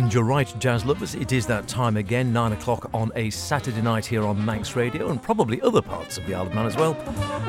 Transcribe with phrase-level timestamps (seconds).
[0.00, 3.82] And you're right, jazz lovers, it is that time again, 9 o'clock on a Saturday
[3.82, 6.74] night here on Manx Radio and probably other parts of the Isle of Man as
[6.74, 6.94] well,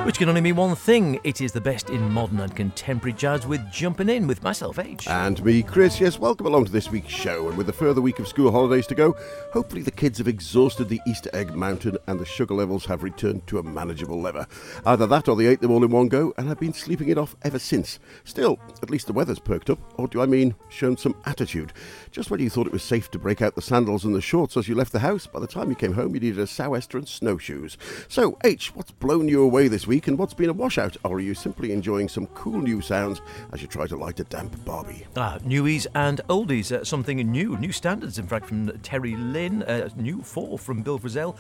[0.04, 3.48] which can only mean one thing it is the best in modern and contemporary jazz
[3.48, 5.08] with Jumping In with myself, H.
[5.08, 6.02] And me, Chris.
[6.02, 7.48] Yes, welcome along to this week's show.
[7.48, 9.16] And with a further week of school holidays to go,
[9.54, 13.48] hopefully the kids have exhausted the Easter egg mountain and the sugar levels have returned
[13.48, 14.46] to a manageable level.
[14.86, 17.18] Either that or they ate them all in one go and have been sleeping it
[17.18, 17.98] off ever since.
[18.26, 21.72] Still, at least the weather's perked up, or do I mean shown some attitude?
[22.12, 24.58] Just when you thought it was safe to break out the sandals and the shorts
[24.58, 26.98] as you left the house, by the time you came home you needed a sou'wester
[26.98, 27.78] and snowshoes.
[28.08, 30.98] So, H, what's blown you away this week and what's been a washout?
[31.04, 33.22] Or are you simply enjoying some cool new sounds
[33.54, 35.06] as you try to light a damp Barbie?
[35.16, 39.90] Ah, newies and oldies, uh, something new, new standards, in fact, from Terri Lyne, uh,
[39.96, 41.36] new four from Bill Frisell,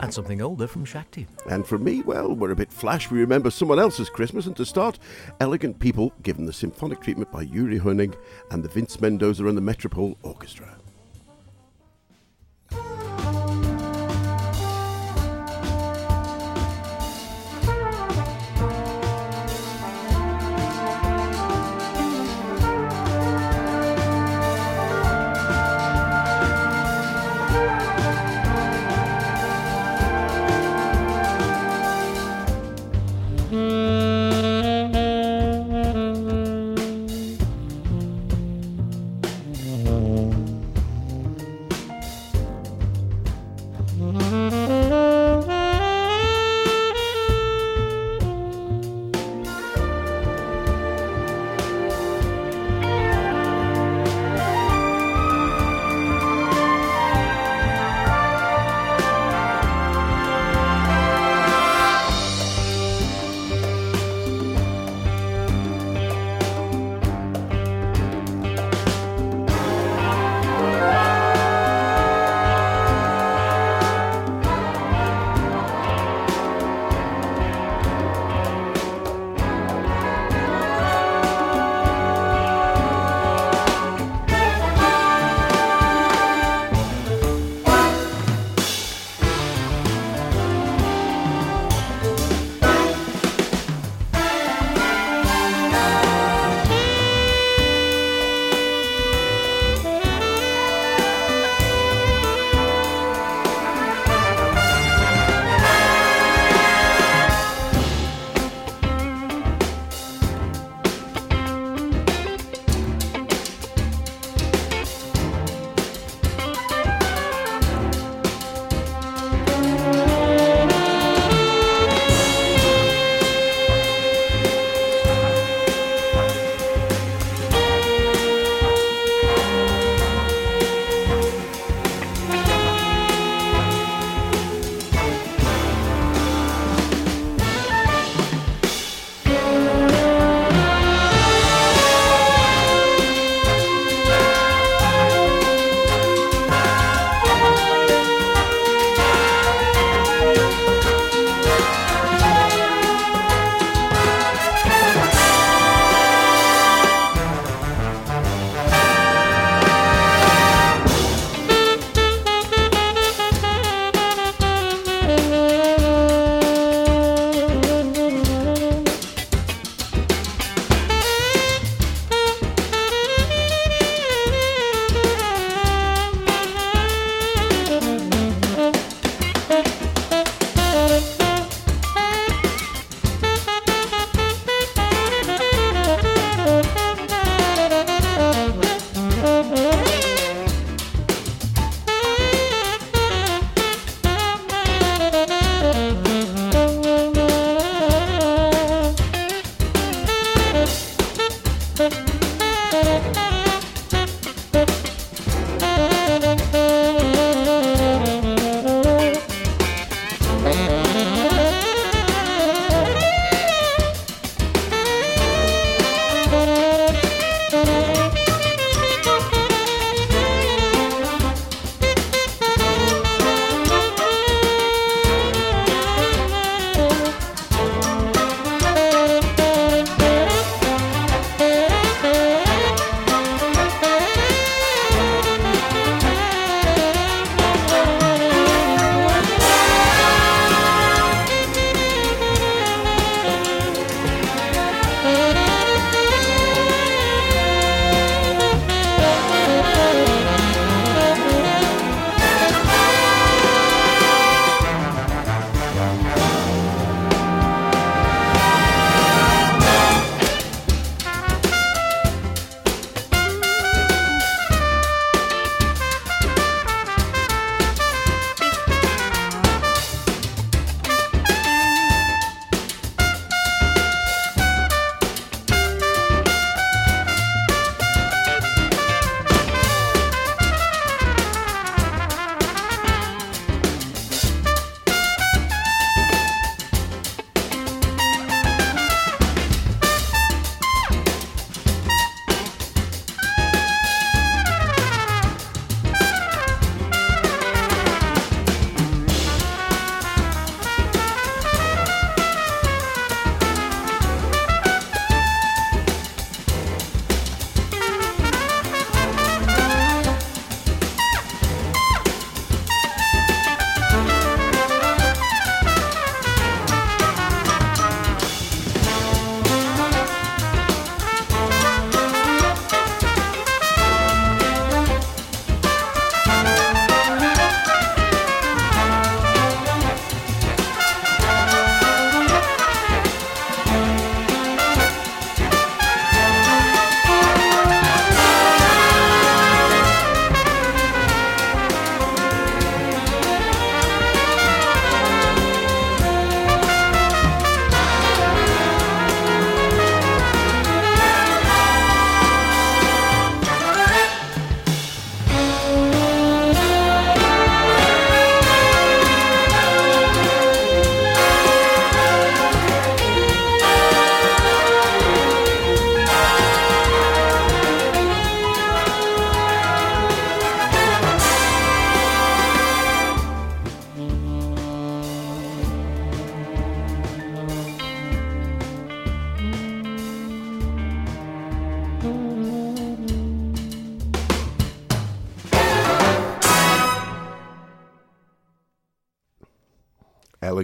[0.00, 1.26] and something older from Shakti.
[1.48, 3.10] And from me, well, we're a bit flash.
[3.10, 4.98] We remember someone else's Christmas, and to start,
[5.40, 8.14] Elegant People given the symphonic treatment by Yuri Honing
[8.50, 10.76] and the Vince Mendoza and the Metropole Orchestra.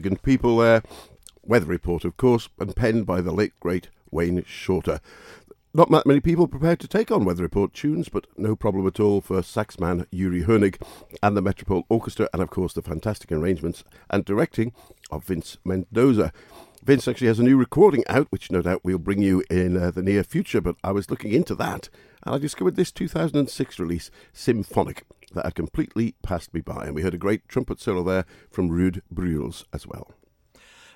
[0.01, 0.83] Elegant people there.
[1.45, 4.99] Weather report, of course, and penned by the late great Wayne Shorter.
[5.75, 8.99] Not that many people prepared to take on Weather Report tunes, but no problem at
[8.99, 10.73] all for saxman Yuri Honing
[11.23, 14.73] and the Metropole Orchestra, and of course the fantastic arrangements and directing
[15.11, 16.33] of Vince Mendoza.
[16.83, 19.91] Vince actually has a new recording out, which no doubt we'll bring you in uh,
[19.91, 21.91] the near future, but I was looking into that
[22.23, 27.03] and I discovered this 2006 release, Symphonic, that had completely passed me by, and we
[27.03, 30.13] heard a great trumpet solo there from Ruud Breuls as well.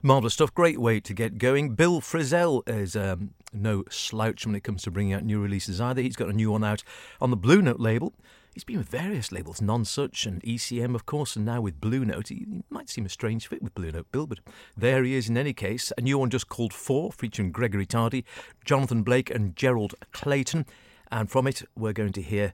[0.03, 0.53] Marvellous stuff.
[0.53, 1.75] Great way to get going.
[1.75, 6.03] Bill Frisell is um, no slouch when it comes to bringing out new releases either.
[6.03, 6.83] He's got a new one out
[7.23, 8.13] on the Blue Note label.
[8.53, 12.29] He's been with various labels, Nonesuch and ECM, of course, and now with Blue Note.
[12.29, 14.41] He might seem a strange fit with Blue Note, Bill, but
[14.77, 15.91] there he is in any case.
[15.97, 18.27] A new one just called Four, featuring Gregory Tardy,
[18.65, 20.67] Jonathan Blake, and Gerald Clayton.
[21.11, 22.53] And from it, we're going to hear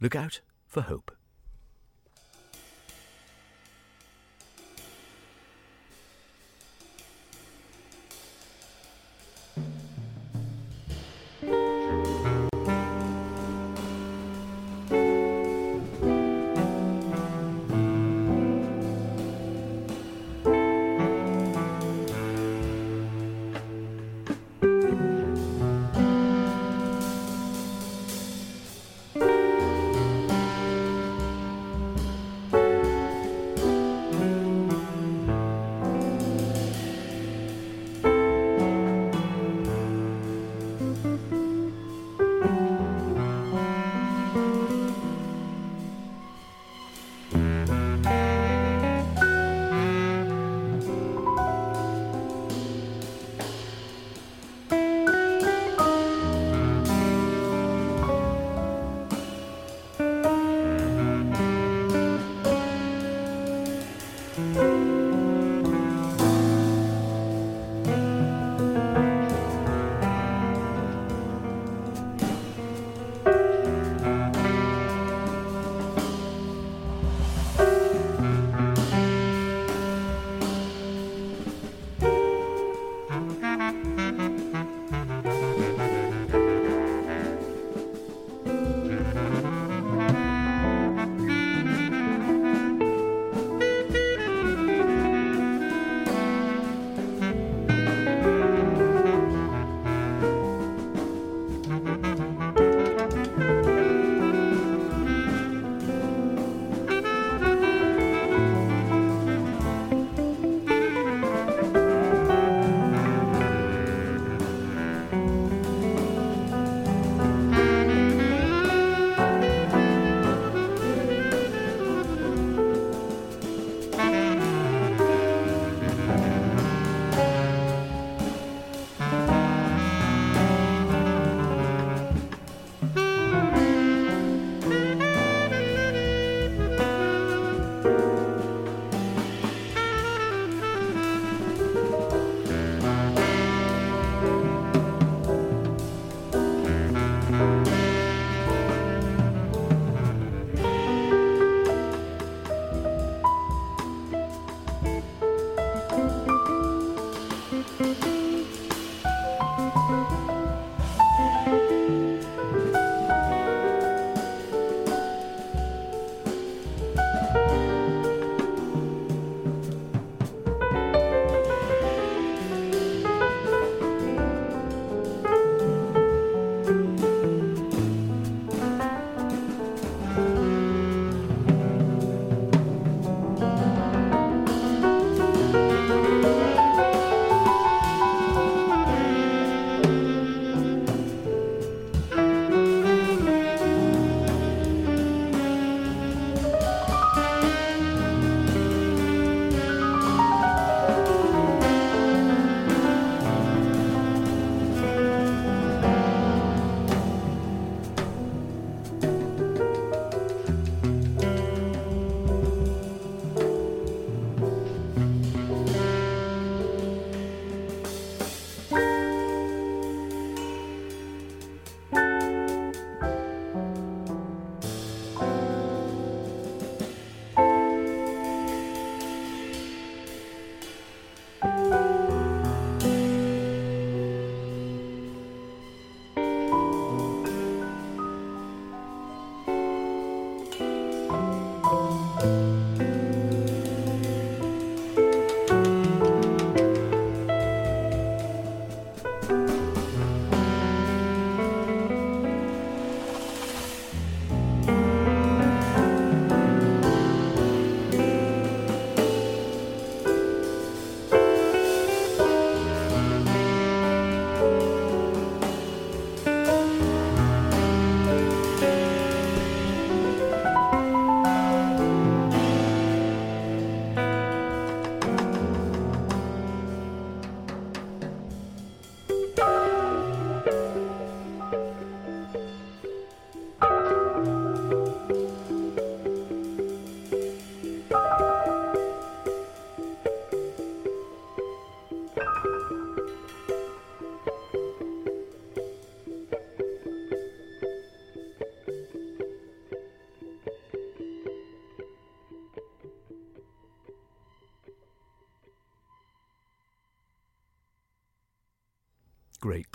[0.00, 0.40] Look Out
[0.74, 1.23] for Hope.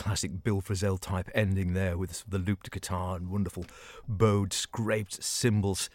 [0.09, 3.67] Classic Bill Frisell type ending there with the looped guitar and wonderful
[4.07, 5.87] bowed, scraped cymbals.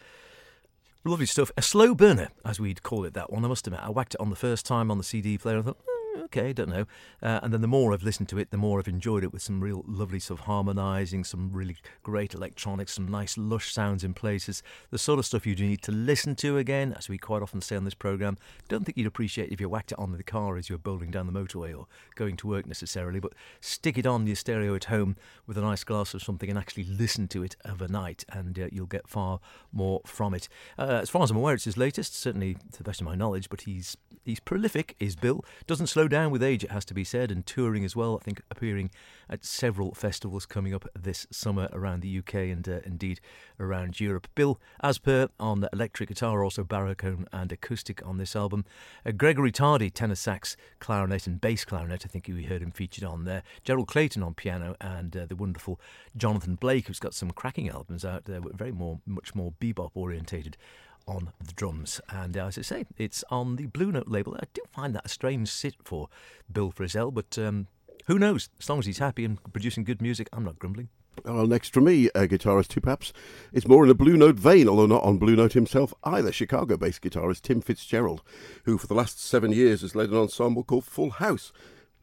[1.03, 1.51] Lovely stuff.
[1.57, 3.43] A slow burner, as we'd call it, that one.
[3.43, 5.59] I must admit, I whacked it on the first time on the CD player.
[5.59, 5.79] I thought,
[6.23, 6.85] okay, don't know.
[7.21, 9.41] Uh, and then the more I've listened to it, the more I've enjoyed it with
[9.41, 14.13] some real lovely sort of harmonising, some really great electronics, some nice lush sounds in
[14.13, 14.63] places.
[14.91, 17.61] The sort of stuff you do need to listen to again, as we quite often
[17.61, 18.37] say on this programme.
[18.67, 21.27] Don't think you'd appreciate if you whacked it on the car as you're bowling down
[21.27, 25.15] the motorway or going to work necessarily, but stick it on your stereo at home
[25.47, 28.85] with a nice glass of something and actually listen to it overnight, and uh, you'll
[28.85, 29.39] get far
[29.71, 30.47] more from it.
[30.77, 33.15] Uh, as far as I'm aware, it's his latest, certainly to the best of my
[33.15, 35.45] knowledge, but he's he's prolific, is Bill.
[35.67, 38.17] Doesn't slow down with age, it has to be said, and touring as well.
[38.19, 38.89] I think appearing
[39.29, 43.19] at several festivals coming up this summer around the UK and uh, indeed
[43.59, 44.27] around Europe.
[44.35, 48.65] Bill, as per on the electric guitar, also baritone and acoustic on this album.
[49.05, 52.05] Uh, Gregory Tardy, tenor sax, clarinet, and bass clarinet.
[52.05, 53.43] I think we heard him featured on there.
[53.63, 55.79] Gerald Clayton on piano, and uh, the wonderful
[56.17, 60.57] Jonathan Blake, who's got some cracking albums out there, very more, much more bebop orientated
[61.07, 62.01] on the drums.
[62.09, 64.35] And uh, as I say, it's on the Blue Note label.
[64.35, 66.09] I do find that a strange sit for
[66.51, 67.67] Bill Frisell, but um,
[68.07, 68.49] who knows?
[68.59, 70.89] As long as he's happy and producing good music, I'm not grumbling.
[71.23, 73.13] Well, next for me, uh, guitarist two perhaps,
[73.53, 76.31] is more in a Blue Note vein, although not on Blue Note himself either.
[76.31, 78.21] Chicago based guitarist Tim Fitzgerald,
[78.65, 81.53] who for the last seven years has led an ensemble called Full House,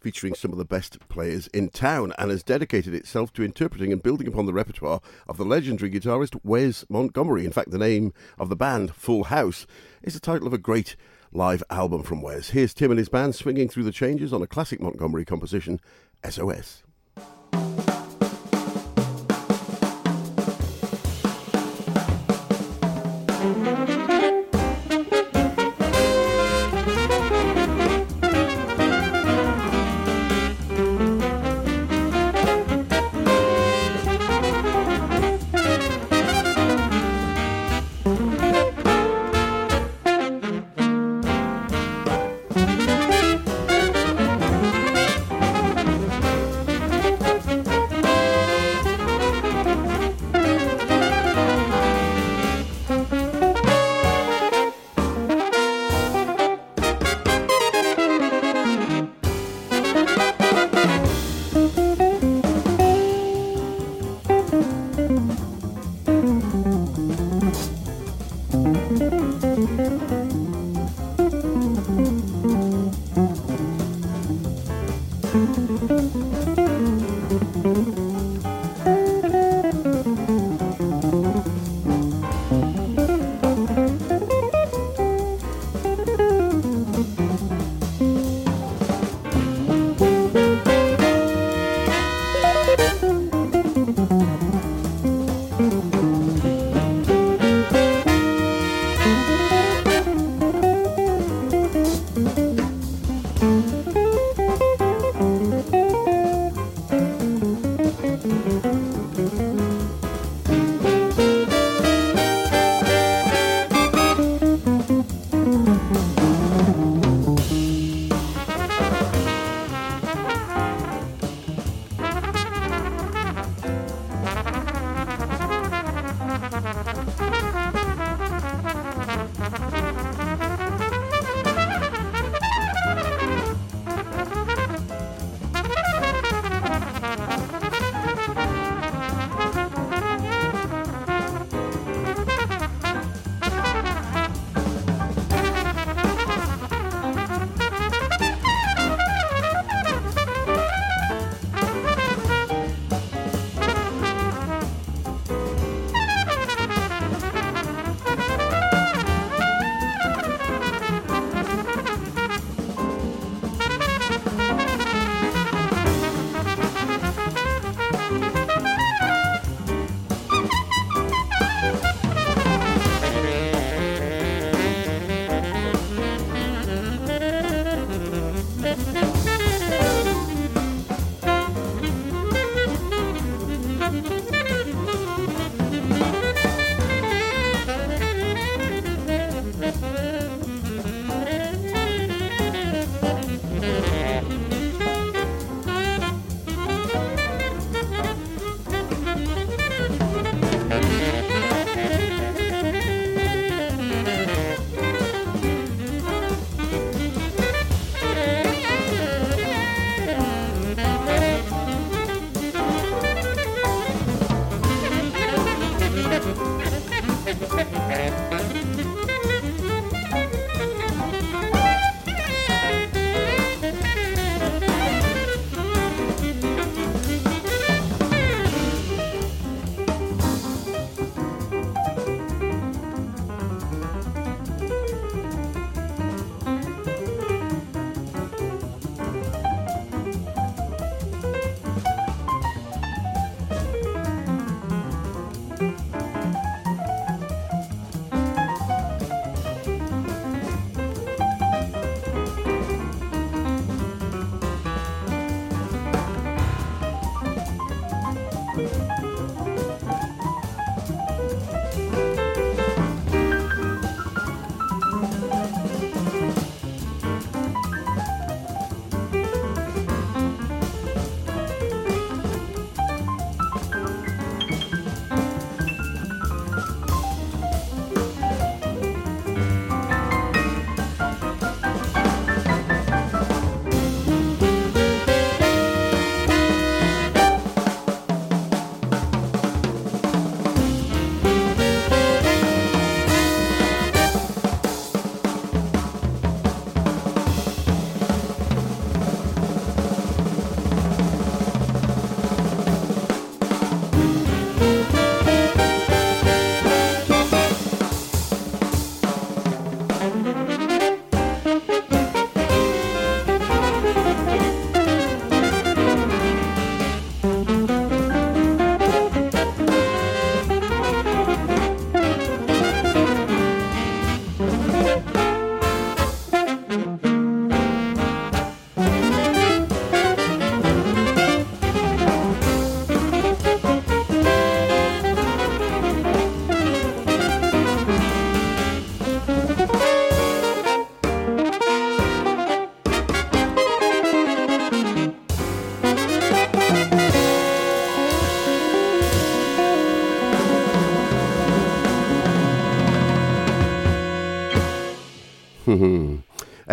[0.03, 4.03] featuring some of the best players in town, and has dedicated itself to interpreting and
[4.03, 7.45] building upon the repertoire of the legendary guitarist Wes Montgomery.
[7.45, 9.67] In fact, the name of the band, Full House,
[10.03, 10.97] is the title of a great
[11.31, 12.51] live album from Wes.
[12.51, 15.81] Here's Tim and his band swinging through the changes on a classic Montgomery composition,
[16.29, 16.83] SOS.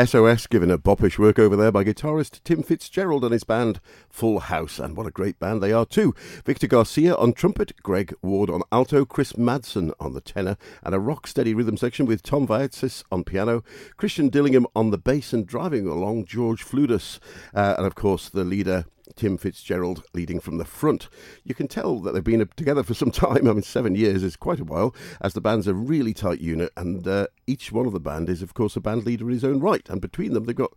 [0.05, 4.39] SOS given a boppish work over there by guitarist Tim Fitzgerald and his band Full
[4.39, 4.79] House.
[4.79, 6.15] And what a great band they are too.
[6.45, 10.99] Victor Garcia on trumpet, Greg Ward on alto, Chris Madsen on the tenor, and a
[10.99, 13.61] rock steady rhythm section with Tom Vaitsas on piano,
[13.97, 17.19] Christian Dillingham on the bass, and driving along George Fludas.
[17.53, 18.85] Uh, and of course, the leader
[19.15, 21.09] Tim Fitzgerald leading from the front.
[21.43, 23.47] You can tell that they've been together for some time.
[23.47, 26.71] I mean, seven years is quite a while, as the band's a really tight unit,
[26.77, 29.43] and uh, each one of the band is, of course, a band leader in his
[29.43, 29.87] own right.
[29.89, 30.73] And between them, they've got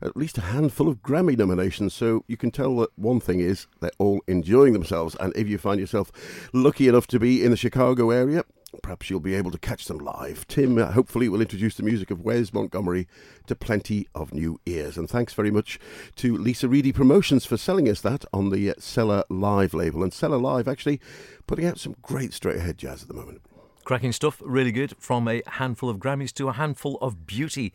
[0.00, 1.94] at least a handful of Grammy nominations.
[1.94, 5.16] So you can tell that one thing is they're all enjoying themselves.
[5.20, 6.12] And if you find yourself
[6.52, 8.44] lucky enough to be in the Chicago area,
[8.82, 10.46] Perhaps you'll be able to catch them live.
[10.48, 13.06] Tim, uh, hopefully, will introduce the music of Wes Montgomery
[13.46, 14.96] to plenty of new ears.
[14.96, 15.78] And thanks very much
[16.16, 20.02] to Lisa Reedy Promotions for selling us that on the uh, Cellar Live label.
[20.02, 21.00] And Cellar Live actually
[21.46, 23.42] putting out some great straight ahead jazz at the moment.
[23.84, 24.94] Cracking stuff, really good.
[24.98, 27.72] From a handful of Grammys to a handful of beauty.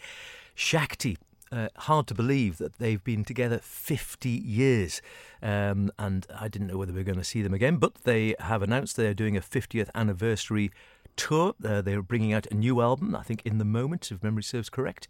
[0.56, 1.18] Shakti
[1.52, 5.02] uh, hard to believe that they've been together 50 years.
[5.42, 8.36] Um, and I didn't know whether we were going to see them again, but they
[8.40, 10.72] have announced they're doing a 50th anniversary
[11.16, 11.54] tour.
[11.64, 14.70] Uh, they're bringing out a new album, I think, in the moment, if memory serves
[14.70, 15.08] correct.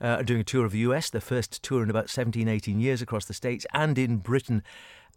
[0.00, 3.02] Uh, doing a tour of the US, their first tour in about 17, 18 years
[3.02, 4.62] across the States and in Britain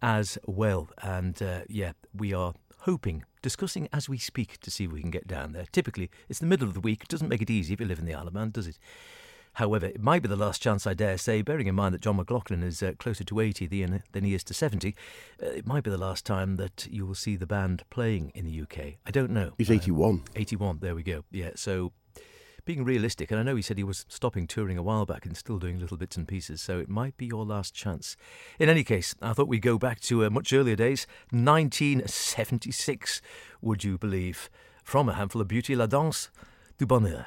[0.02, 0.90] as well.
[1.02, 5.10] And uh, yeah, we are hoping, discussing as we speak to see if we can
[5.10, 5.66] get down there.
[5.72, 7.04] Typically, it's the middle of the week.
[7.04, 8.78] It doesn't make it easy if you live in the Isle of Man, does it?
[9.54, 12.16] However, it might be the last chance, I dare say, bearing in mind that John
[12.16, 13.66] McLaughlin is uh, closer to 80
[14.12, 14.94] than he is to 70.
[15.42, 18.46] Uh, it might be the last time that you will see the band playing in
[18.46, 18.94] the UK.
[19.04, 19.52] I don't know.
[19.58, 20.22] He's 81.
[20.28, 21.24] Uh, 81, there we go.
[21.30, 21.92] Yeah, so
[22.64, 25.36] being realistic, and I know he said he was stopping touring a while back and
[25.36, 28.16] still doing little bits and pieces, so it might be your last chance.
[28.58, 33.20] In any case, I thought we'd go back to uh, much earlier days, 1976,
[33.60, 34.48] would you believe,
[34.82, 36.30] from a handful of beauty, La Danse
[36.78, 37.26] du Bonheur.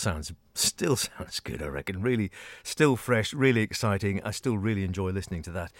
[0.00, 1.62] sounds still sounds good.
[1.62, 2.02] I reckon.
[2.02, 2.30] Really,
[2.62, 4.20] still fresh, really exciting.
[4.24, 5.72] I still really enjoy listening to that.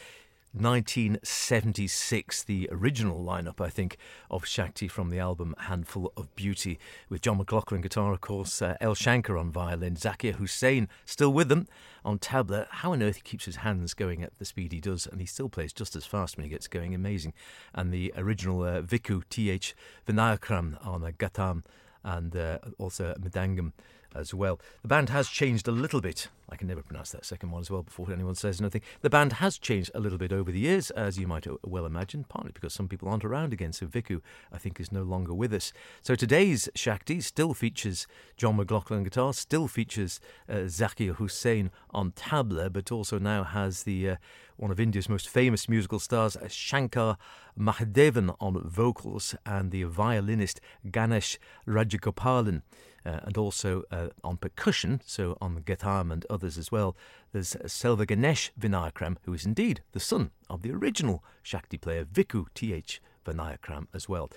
[0.52, 3.96] 1976, the original lineup, I think,
[4.33, 6.76] of Shakti from the album Handful of Beauty,
[7.09, 8.96] with John McLaughlin guitar, of course, uh, L.
[8.96, 11.68] Shankar on violin, Zakir Hussain still with them
[12.04, 12.66] on tabla.
[12.68, 15.26] How on earth he keeps his hands going at the speed he does, and he
[15.26, 17.33] still plays just as fast when he gets going, amazing.
[17.72, 19.76] And the original uh, Vikku T.H.
[20.09, 21.62] Vinayakram on a ghatam
[22.02, 23.72] and uh, also Mridangam
[24.14, 24.61] as well.
[24.83, 26.29] The band has changed a little bit.
[26.49, 28.83] I can never pronounce that second one as well before anyone says anything.
[29.03, 32.25] The band has changed a little bit over the years, as you might well imagine,
[32.29, 33.73] partly because some people aren't around again.
[33.73, 34.20] So Vikku,
[34.53, 35.73] I think, is no longer with us.
[36.03, 42.73] So today's Shakti still features John McLaughlin guitar, still features uh, Zakir Hussain on tabla,
[42.73, 44.16] but also now has the uh,
[44.57, 47.16] one of India's most famous musical stars, Shankar
[47.59, 52.61] Mahadevan, on vocals, and the violinist Ganesh Rajagopalan
[53.04, 56.96] uh, and also uh, on percussion, so on the Ghatam and others as well.
[57.32, 62.46] There's Selva Ganesh Vinayakram, who is indeed the son of the original Shakti player Vikku
[62.54, 63.00] T.H.
[63.24, 64.30] Vinayakram as well.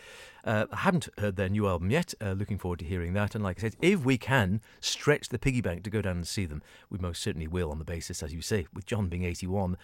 [0.44, 2.14] Uh, I haven't heard their new album yet.
[2.22, 3.36] Uh, looking forward to hearing that.
[3.36, 6.28] And like I said, if we can stretch the piggy bank to go down and
[6.28, 9.24] see them, we most certainly will on the basis, as you say, with John being
[9.24, 9.78] 81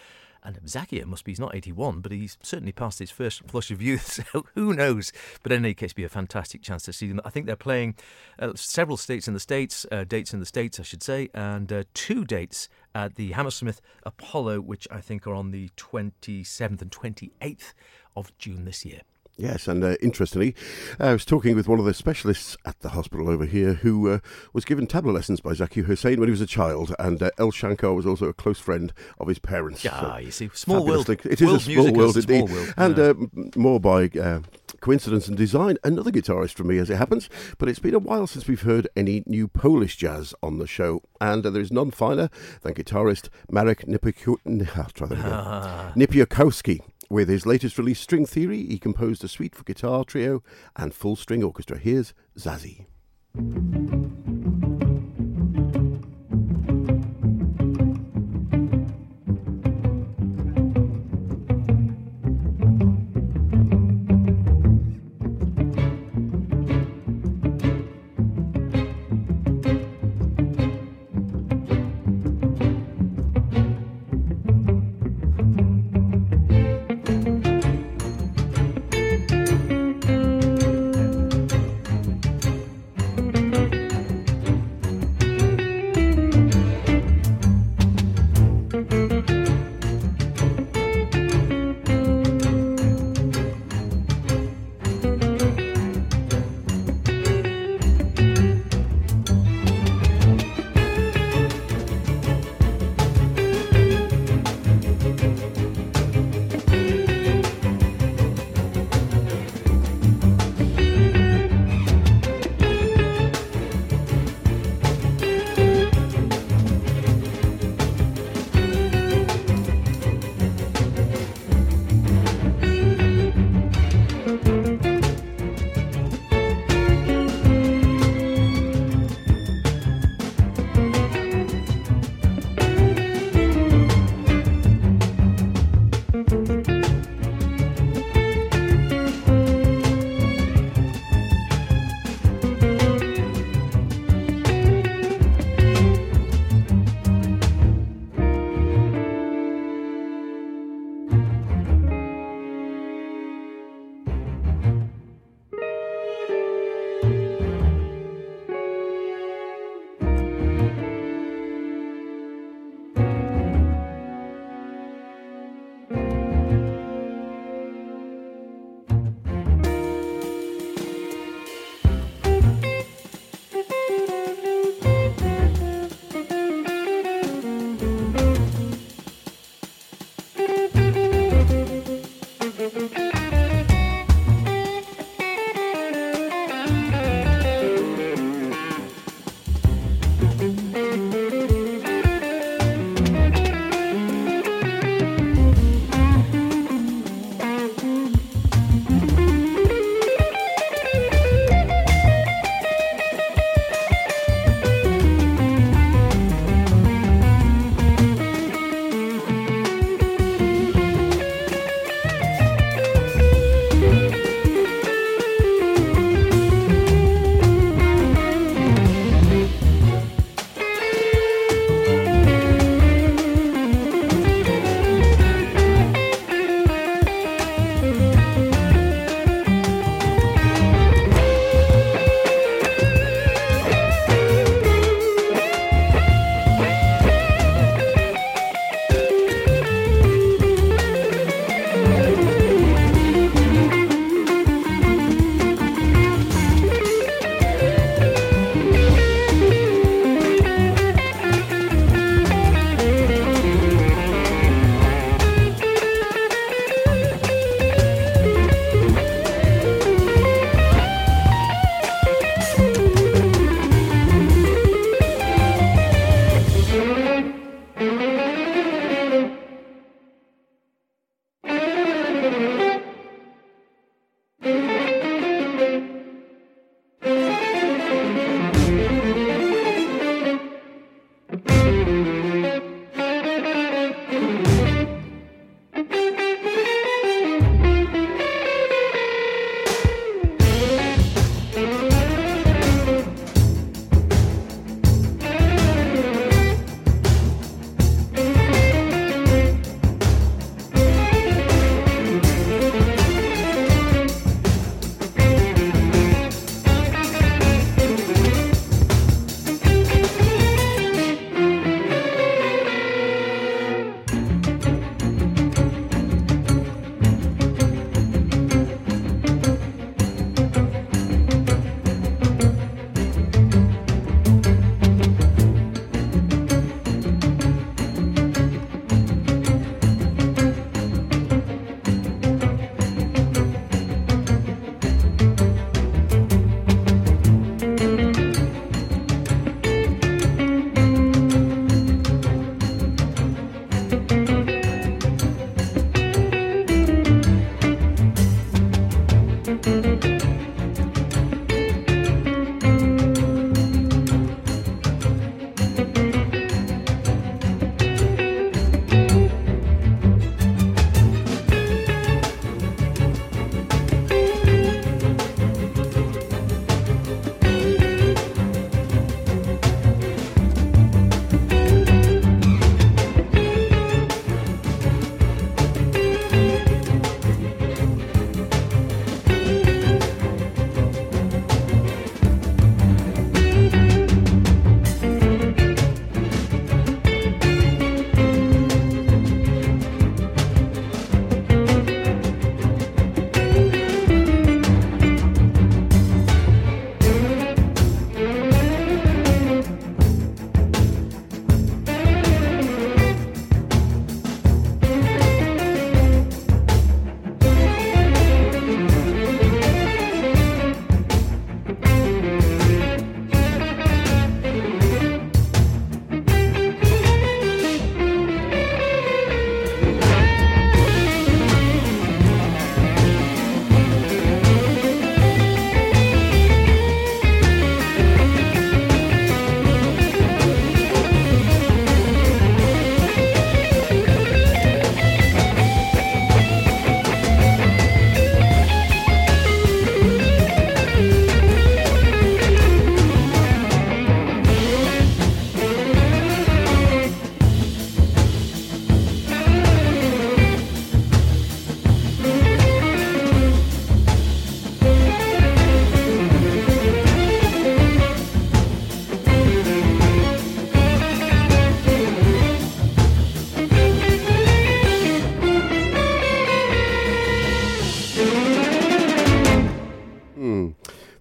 [0.44, 3.82] and Zakir must be, he's not 81, but he's certainly past his first flush of
[3.82, 5.12] youth, so who knows?
[5.44, 7.22] But in any case, be a fantastic chance to see them.
[7.26, 7.96] I think they're playing
[8.38, 11.72] uh, several states in the States, uh, dates in the States, I should say, and
[11.72, 16.92] uh, two dates at the Hammersmith Apollo, which I think are on the 27th and
[16.92, 17.74] 28th
[18.16, 19.02] of June this year.
[19.40, 20.54] Yes, and uh, interestingly,
[21.00, 24.20] I was talking with one of the specialists at the hospital over here who uh,
[24.52, 27.50] was given tabla lessons by Zakir Hussain when he was a child, and uh, L.
[27.50, 29.86] Shankar was also a close friend of his parents.
[29.86, 31.10] Ah, so you see, small world.
[31.10, 32.50] It is a small world indeed.
[32.50, 33.12] World, and yeah.
[33.12, 33.14] Uh,
[33.56, 34.42] more by uh,
[34.82, 38.28] coincidence and design, another guitarist from me as it happens, but it's been a while
[38.28, 41.92] since we've heard any new Polish jazz on the show, and uh, there is none
[41.92, 42.30] finer
[42.62, 46.82] than guitarist Marek Napiórkowski.
[47.12, 50.44] With his latest release, String Theory, he composed a suite for guitar trio
[50.76, 51.80] and full string orchestra.
[51.80, 52.86] Here's Zazie.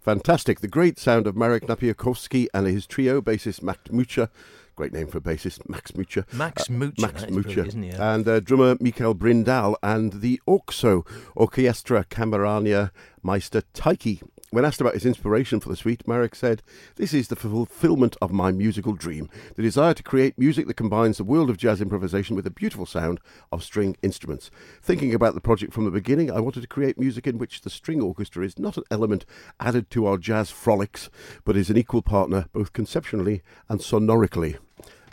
[0.09, 0.61] Fantastic.
[0.61, 4.31] The great sound of Marek Napiórkowski and his trio, bassist Max Mucha.
[4.75, 6.25] Great name for a bassist, Max Mucha.
[6.33, 7.67] Max Mucha, Max that is Mucha.
[7.67, 7.91] isn't he?
[7.91, 11.07] And uh, drummer Mikael Brindal and the Orkso
[11.37, 12.91] Orchestra Camerania
[13.23, 14.23] Meister Taiki.
[14.51, 16.63] When asked about his inspiration for the suite, Marek said,
[16.97, 21.19] This is the fulfillment of my musical dream, the desire to create music that combines
[21.19, 23.21] the world of jazz improvisation with the beautiful sound
[23.53, 24.51] of string instruments.
[24.81, 27.69] Thinking about the project from the beginning, I wanted to create music in which the
[27.69, 29.27] string orchestra is not an element
[29.61, 31.11] added to our jazz frolics,
[31.45, 34.57] but is an equal partner both conceptually and sonorically.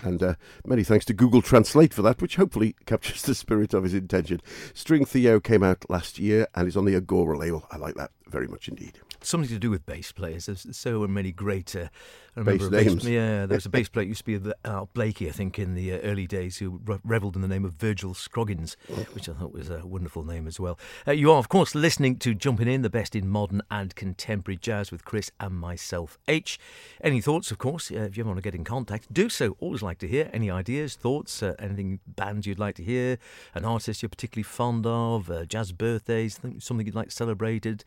[0.01, 3.83] And uh, many thanks to Google Translate for that, which hopefully captures the spirit of
[3.83, 4.39] his intention.
[4.73, 7.67] String Theo came out last year and is on the Agora label.
[7.69, 8.99] I like that very much indeed.
[9.21, 10.45] Something to do with bass players.
[10.47, 11.87] There's so many great uh,
[12.37, 13.07] I Bass remember bass- names.
[13.09, 15.93] yeah, there was a bass player used to be uh, Blakey, I think, in the
[15.93, 18.75] uh, early days, who re- revelled in the name of Virgil Scroggins,
[19.13, 20.77] which I thought was a wonderful name as well.
[21.07, 24.57] Uh, you are, of course, listening to Jumping In, the best in modern and contemporary
[24.57, 26.59] jazz with Chris and myself, H.
[27.01, 29.55] Any thoughts, of course, uh, if you ever want to get in contact, do so.
[29.59, 33.17] Always like to hear any ideas, thoughts, uh, anything bands you'd like to hear,
[33.53, 37.83] an artist you're particularly fond of, uh, jazz birthdays, something you'd like celebrated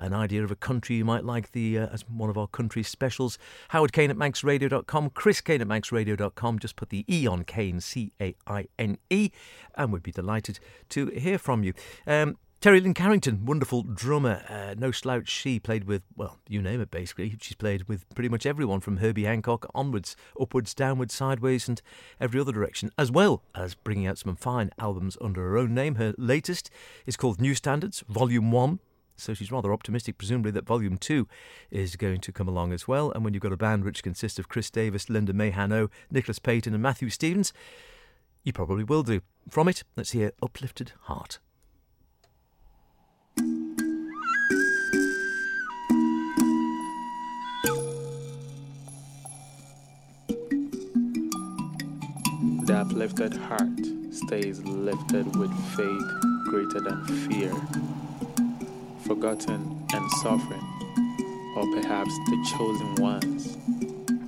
[0.00, 2.82] an idea of a country you might like the uh, as one of our country
[2.82, 3.38] specials.
[3.68, 6.58] Howard Caine at manxradio.com, Chris Caine at manxradio.com.
[6.58, 9.30] Just put the E on Kane, C A I N E,
[9.76, 10.58] and we'd be delighted
[10.90, 11.72] to hear from you.
[12.06, 15.30] Um, Terri Lyne Carrington, wonderful drummer, uh, no slouch.
[15.30, 17.34] She played with, well, you name it basically.
[17.40, 21.80] She's played with pretty much everyone from Herbie Hancock onwards, upwards, downwards, sideways, and
[22.20, 25.94] every other direction, as well as bringing out some fine albums under her own name.
[25.94, 26.68] Her latest
[27.06, 28.78] is called New Standards, Volume 1
[29.20, 31.28] so she's rather optimistic, presumably, that Volume 2
[31.70, 33.10] is going to come along as well.
[33.12, 36.74] And when you've got a band which consists of Kris Davis, Linda Mayhano, Nicholas Payton,
[36.74, 37.52] and Matthew Stevens,
[38.44, 39.20] you probably will do.
[39.48, 41.38] From it, let's hear Uplifted Heart.
[52.66, 53.80] The uplifted heart
[54.12, 57.52] stays lifted with faith greater than fear,
[59.10, 60.62] forgotten and suffering,
[61.56, 63.58] or perhaps the chosen ones,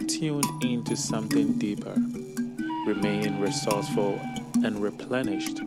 [0.09, 1.95] tuned into something deeper,
[2.85, 4.19] remaining resourceful
[4.65, 5.61] and replenished,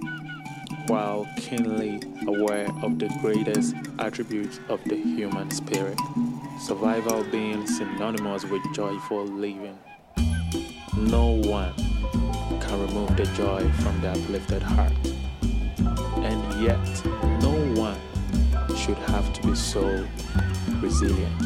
[0.88, 5.98] while keenly aware of the greatest attributes of the human spirit,
[6.60, 9.80] survival being synonymous with joyful living.
[10.98, 11.74] No one
[12.60, 14.92] can remove the joy from the uplifted heart.
[16.18, 17.15] And yet,
[18.86, 20.08] should have to be so
[20.80, 21.42] resilient.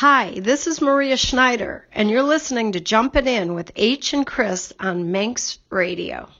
[0.00, 4.26] Hi, this is Maria Schneider, and you're listening to Jump It In with H and
[4.26, 6.30] Chris on Manx Radio.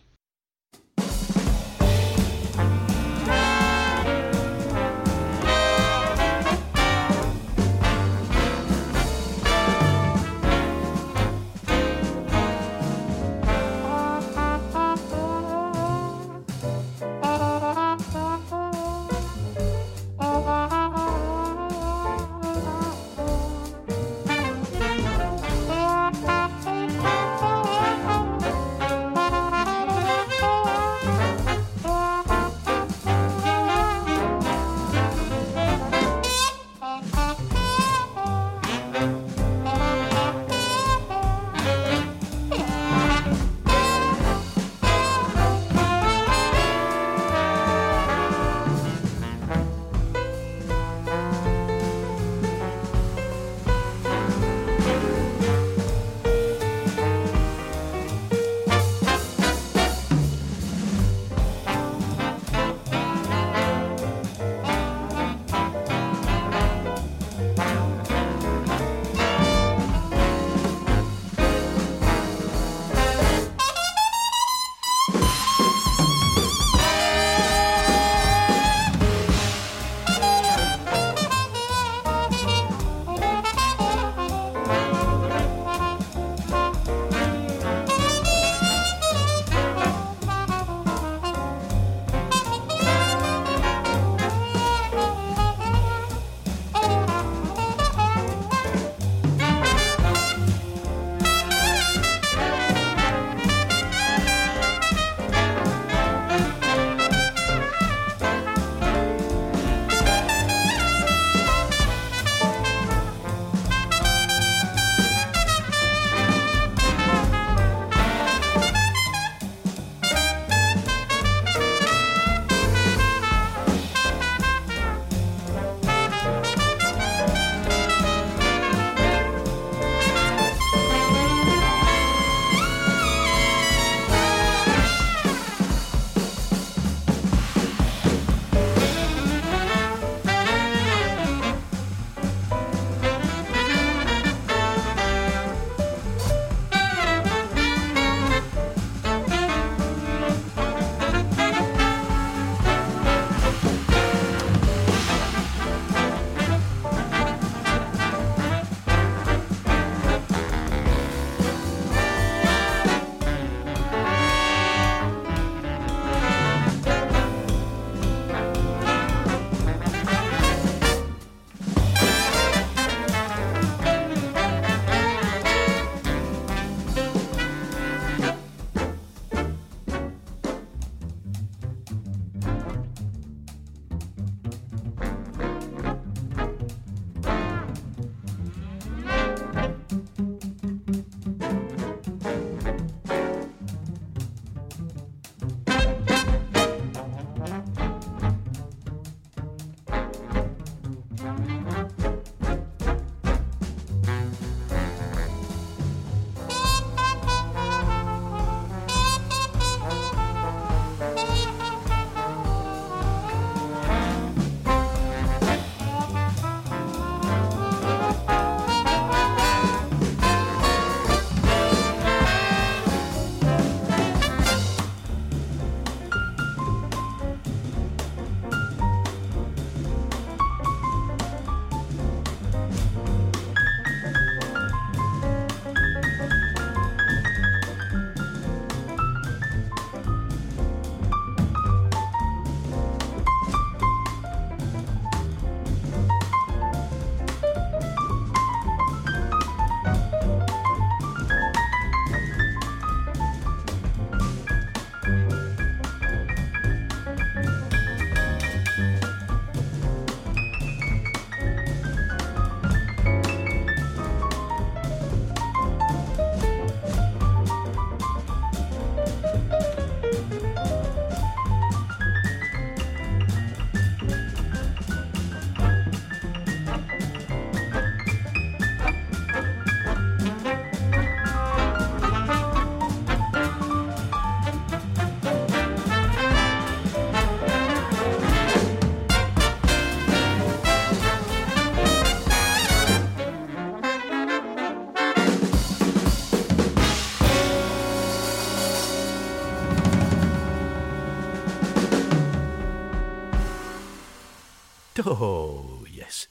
[305.06, 306.28] Oh, yes.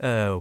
[0.00, 0.40] Uh,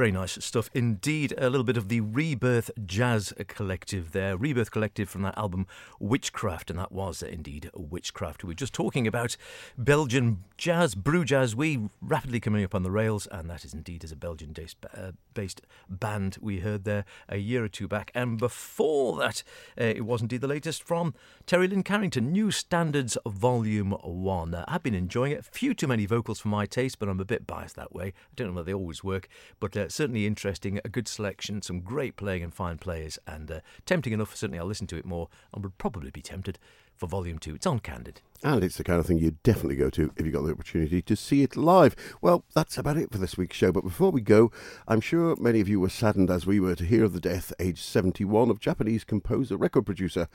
[0.00, 1.34] very nice stuff indeed.
[1.36, 4.34] A little bit of the Rebirth Jazz Collective there.
[4.34, 5.66] Rebirth Collective from that album
[5.98, 8.42] Witchcraft, and that was indeed Witchcraft.
[8.42, 9.36] We are just talking about
[9.76, 11.54] Belgian jazz, brew jazz.
[11.54, 14.54] We rapidly coming up on the rails, and that is indeed as a Belgian
[14.96, 18.10] uh, based band we heard there a year or two back.
[18.14, 19.42] And before that,
[19.78, 21.12] uh, it was indeed the latest from
[21.46, 24.54] Terri Lyne Carrington, New Standards Volume 1.
[24.54, 25.40] Uh, I've been enjoying it.
[25.40, 28.06] A few too many vocals for my taste, but I'm a bit biased that way.
[28.06, 29.28] I don't know whether they always work,
[29.58, 30.80] but uh, certainly interesting.
[30.84, 34.34] A good selection, some great playing and fine players, and uh, tempting enough.
[34.34, 36.58] Certainly, I'll listen to it more and would probably be tempted
[36.96, 37.56] for Volume 2.
[37.56, 38.20] It's on Candid.
[38.42, 41.02] And it's the kind of thing you'd definitely go to if you got the opportunity
[41.02, 41.94] to see it live.
[42.22, 43.70] Well, that's about it for this week's show.
[43.70, 44.50] But before we go,
[44.88, 47.52] I'm sure many of you were saddened as we were to hear of the death,
[47.60, 50.26] aged 71, of Japanese composer, record producer,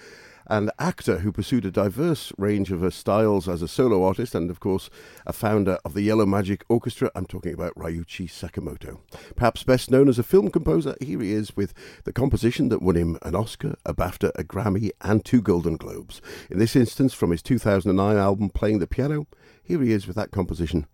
[0.46, 4.52] and actor who pursued a diverse range of her styles as a solo artist and,
[4.52, 4.92] of course,
[5.26, 7.10] a founder of the Yellow Magic Orchestra.
[7.16, 9.00] I'm talking about Ryuichi Sakamoto.
[9.36, 12.96] Perhaps best known as a film composer, here he is with the composition that won
[12.96, 16.22] him an Oscar, a BAFTA, a Grammy, and two Golden Globes.
[16.52, 19.26] In this instance, from his 2009 2009 album Playing the Piano.
[19.64, 20.86] Here he is with that composition.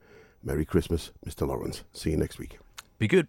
[0.43, 1.47] Merry Christmas, Mr.
[1.47, 1.83] Lawrence.
[1.93, 2.59] See you next week.
[2.99, 3.27] Be good.